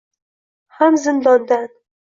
[0.79, 1.71] Ham zindondan